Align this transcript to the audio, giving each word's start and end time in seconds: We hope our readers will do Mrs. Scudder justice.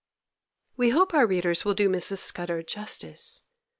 We 0.77 0.89
hope 0.89 1.13
our 1.13 1.27
readers 1.27 1.63
will 1.63 1.75
do 1.75 1.87
Mrs. 1.87 2.17
Scudder 2.17 2.63
justice. 2.63 3.43